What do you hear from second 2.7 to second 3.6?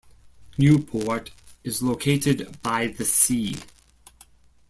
the sea.